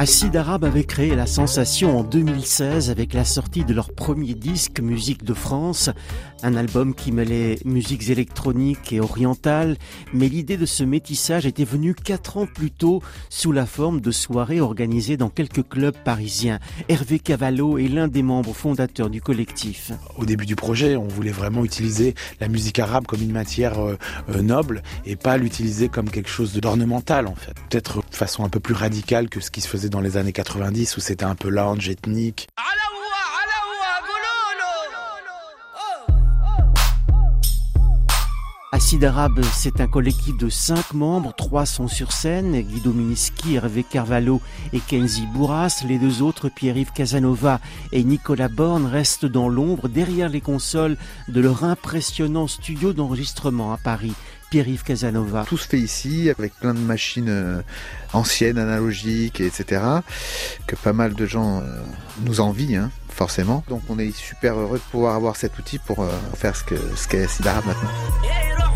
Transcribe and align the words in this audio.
Acide 0.00 0.36
Arabe 0.36 0.62
avait 0.62 0.84
créé 0.84 1.16
la 1.16 1.26
sensation 1.26 1.98
en 1.98 2.04
2016 2.04 2.88
avec 2.88 3.14
la 3.14 3.24
sortie 3.24 3.64
de 3.64 3.74
leur 3.74 3.92
premier 3.92 4.34
disque 4.34 4.78
Musique 4.78 5.24
de 5.24 5.34
France, 5.34 5.90
un 6.44 6.54
album 6.54 6.94
qui 6.94 7.10
mêlait 7.10 7.58
musiques 7.64 8.08
électroniques 8.08 8.92
et 8.92 9.00
orientales, 9.00 9.76
mais 10.12 10.28
l'idée 10.28 10.56
de 10.56 10.66
ce 10.66 10.84
métissage 10.84 11.46
était 11.46 11.64
venue 11.64 11.96
quatre 11.96 12.36
ans 12.36 12.46
plus 12.46 12.70
tôt 12.70 13.02
sous 13.28 13.50
la 13.50 13.66
forme 13.66 14.00
de 14.00 14.12
soirées 14.12 14.60
organisées 14.60 15.16
dans 15.16 15.30
quelques 15.30 15.68
clubs 15.68 15.96
parisiens. 16.04 16.60
Hervé 16.88 17.18
Cavallo 17.18 17.76
est 17.76 17.88
l'un 17.88 18.06
des 18.06 18.22
membres 18.22 18.54
fondateurs 18.54 19.10
du 19.10 19.20
collectif. 19.20 19.90
Au 20.16 20.24
début 20.24 20.46
du 20.46 20.54
projet, 20.54 20.94
on 20.94 21.08
voulait 21.08 21.32
vraiment 21.32 21.64
utiliser 21.64 22.14
la 22.38 22.46
musique 22.46 22.78
arabe 22.78 23.06
comme 23.06 23.20
une 23.20 23.32
matière 23.32 23.80
euh, 23.80 23.96
euh, 24.28 24.42
noble 24.42 24.84
et 25.06 25.16
pas 25.16 25.38
l'utiliser 25.38 25.88
comme 25.88 26.08
quelque 26.08 26.30
chose 26.30 26.52
d'ornemental 26.54 27.26
en 27.26 27.34
fait. 27.34 27.54
Peut-être 27.68 27.96
de 28.08 28.14
façon 28.14 28.44
un 28.44 28.48
peu 28.48 28.60
plus 28.60 28.74
radicale 28.74 29.28
que 29.28 29.40
ce 29.40 29.50
qui 29.50 29.60
se 29.60 29.66
faisait 29.66 29.87
dans 29.88 30.00
les 30.00 30.16
années 30.16 30.32
90 30.32 30.96
où 30.96 31.00
c'était 31.00 31.24
un 31.24 31.34
peu 31.34 31.48
lounge 31.48 31.88
ethnique. 31.88 32.48
Acide 38.70 39.04
Arabe, 39.04 39.40
c'est 39.54 39.80
un 39.80 39.88
collectif 39.88 40.36
de 40.36 40.48
cinq 40.48 40.92
membres, 40.92 41.34
trois 41.34 41.66
sont 41.66 41.88
sur 41.88 42.12
scène, 42.12 42.60
Guido 42.60 42.92
Miniski, 42.92 43.56
Hervé 43.56 43.82
Carvalho 43.82 44.40
et 44.72 44.78
Kenzi 44.78 45.26
Bourras. 45.26 45.82
Les 45.88 45.98
deux 45.98 46.22
autres, 46.22 46.48
Pierre-Yves 46.48 46.92
Casanova 46.92 47.60
et 47.90 48.04
Nicolas 48.04 48.48
Borne, 48.48 48.86
restent 48.86 49.26
dans 49.26 49.48
l'ombre 49.48 49.88
derrière 49.88 50.28
les 50.28 50.40
consoles 50.40 50.96
de 51.28 51.40
leur 51.40 51.64
impressionnant 51.64 52.46
studio 52.46 52.92
d'enregistrement 52.92 53.72
à 53.72 53.78
Paris. 53.78 54.14
Pierre-Yves 54.50 54.82
Casanova. 54.82 55.44
Tout 55.46 55.58
se 55.58 55.68
fait 55.68 55.78
ici 55.78 56.30
avec 56.30 56.54
plein 56.54 56.74
de 56.74 56.78
machines 56.78 57.28
euh, 57.28 57.62
anciennes, 58.12 58.58
analogiques, 58.58 59.40
etc. 59.40 59.82
Que 60.66 60.76
pas 60.76 60.92
mal 60.92 61.14
de 61.14 61.26
gens 61.26 61.60
euh, 61.60 61.82
nous 62.22 62.40
envient, 62.40 62.76
hein, 62.76 62.90
forcément. 63.08 63.64
Donc 63.68 63.82
on 63.88 63.98
est 63.98 64.14
super 64.14 64.58
heureux 64.58 64.78
de 64.78 64.90
pouvoir 64.90 65.14
avoir 65.14 65.36
cet 65.36 65.58
outil 65.58 65.78
pour 65.78 66.00
euh, 66.00 66.10
faire 66.34 66.56
ce 66.56 66.64
qu'est 66.64 66.96
ce 66.96 67.08
qu'est 67.08 67.28
Sidara 67.28 67.62
maintenant. 67.66 68.67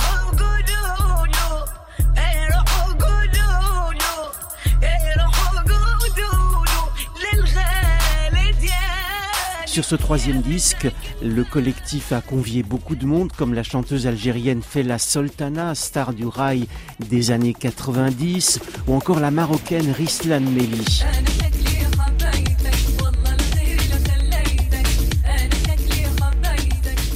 Sur 9.72 9.86
ce 9.86 9.94
troisième 9.94 10.42
disque, 10.42 10.86
le 11.22 11.44
collectif 11.44 12.12
a 12.12 12.20
convié 12.20 12.62
beaucoup 12.62 12.94
de 12.94 13.06
monde, 13.06 13.32
comme 13.32 13.54
la 13.54 13.62
chanteuse 13.62 14.06
algérienne 14.06 14.60
Fela 14.60 14.98
Soltana, 14.98 15.74
star 15.74 16.12
du 16.12 16.26
rail 16.26 16.68
des 17.08 17.30
années 17.30 17.54
90, 17.54 18.60
ou 18.86 18.92
encore 18.92 19.18
la 19.18 19.30
marocaine 19.30 19.90
Rislan 19.90 20.40
Meli. 20.42 21.02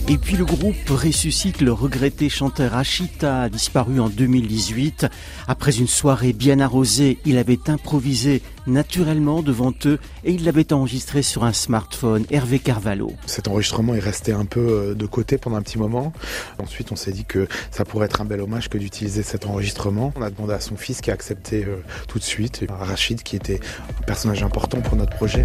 Et 0.08 0.18
puis 0.18 0.36
le 0.36 0.44
groupe 0.44 0.88
ressuscite 0.88 1.60
le 1.60 1.72
regretté 1.72 2.28
chanteur 2.28 2.76
Ashita, 2.76 3.48
disparu 3.48 3.98
en 3.98 4.08
2018. 4.08 5.06
Après 5.48 5.76
une 5.78 5.88
soirée 5.88 6.32
bien 6.32 6.60
arrosée, 6.60 7.18
il 7.24 7.38
avait 7.38 7.58
improvisé 7.68 8.40
naturellement 8.68 9.42
devant 9.42 9.72
eux 9.84 9.98
et 10.22 10.30
il 10.32 10.44
l'avait 10.44 10.72
enregistré 10.72 11.22
sur 11.22 11.42
un 11.42 11.52
smartphone. 11.52 12.24
Hervé 12.30 12.60
Carvalho. 12.60 13.14
Cet 13.26 13.48
enregistrement 13.48 13.96
est 13.96 14.00
resté 14.00 14.32
un 14.32 14.44
peu 14.44 14.60
euh, 14.60 14.94
de 14.94 15.06
côté 15.06 15.38
pendant 15.38 15.56
un 15.56 15.62
petit 15.62 15.78
moment. 15.78 16.12
Ensuite, 16.60 16.92
on 16.92 16.96
s'est 16.96 17.12
dit 17.12 17.24
que 17.24 17.48
ça 17.72 17.84
pourrait 17.84 18.06
être 18.06 18.20
un 18.20 18.26
bel 18.26 18.40
hommage 18.40 18.68
que 18.68 18.78
d'utiliser 18.78 19.24
cet 19.24 19.44
enregistrement. 19.44 20.12
On 20.14 20.22
a 20.22 20.30
demandé 20.30 20.54
à 20.54 20.60
son 20.60 20.76
fils 20.76 21.00
qui 21.00 21.10
a 21.10 21.14
accepté 21.14 21.64
euh, 21.64 21.82
tout 22.06 22.20
de 22.20 22.24
suite, 22.24 22.64
Rachid 22.68 23.24
qui 23.24 23.34
était 23.34 23.58
un 23.88 24.02
personnage 24.02 24.44
important 24.44 24.80
pour 24.82 24.94
notre 24.96 25.16
projet. 25.16 25.44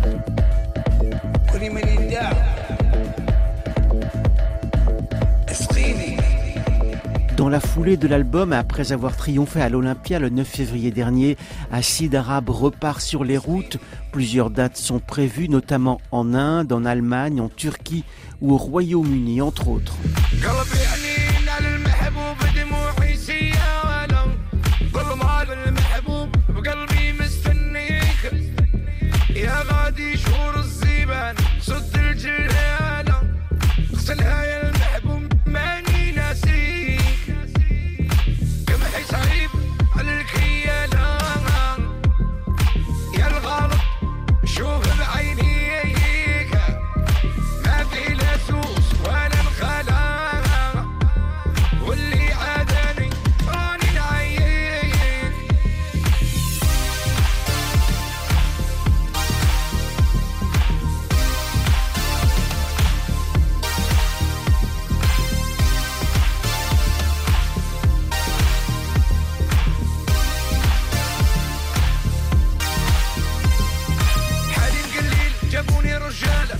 Dans 7.36 7.50
la 7.50 7.60
foulée 7.60 7.98
de 7.98 8.08
l'album, 8.08 8.54
après 8.54 8.92
avoir 8.92 9.18
triomphé 9.18 9.62
à 9.62 9.70
l'Olympia 9.70 10.20
le 10.20 10.30
9 10.30 10.48
février 10.48 10.92
dernier, 10.92 11.38
Acide 11.72 12.16
Arabe 12.16 12.50
repart 12.50 13.02
sur 13.02 13.24
les 13.24 13.38
routes. 13.38 13.78
Plusieurs 14.12 14.50
dates 14.50 14.78
sont 14.78 15.00
prévues, 15.00 15.50
notamment 15.50 16.00
en 16.12 16.34
Inde, 16.34 16.72
en 16.72 16.86
Allemagne, 16.86 17.42
en 17.42 17.50
Turquie 17.50 18.04
ou 18.42 18.54
au 18.54 18.58
Royaume-Uni, 18.58 19.42
entre 19.42 19.68
autres. 19.68 19.96
خلوني 75.82 75.98
رجاله 75.98 76.58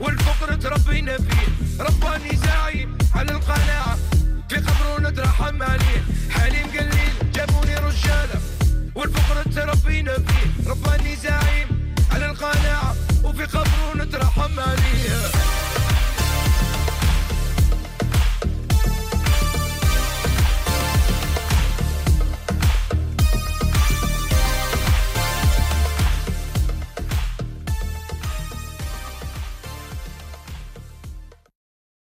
والفقر 0.00 0.54
تربينا 0.54 1.16
فيه 1.18 1.48
رباني 1.80 2.36
زاعي 2.36 2.88
على 3.14 3.32
القناعة 3.32 3.98
في 4.48 4.56
قبر 4.56 5.00
نترحم 5.10 5.62
عليه 5.62 6.00
حالي 6.30 6.64
مقليل 6.64 7.32
جابوني 7.34 7.74
رجاله 7.76 8.40
والفقر 8.94 9.42
تربينا 9.42 10.12
فيه 10.14 10.50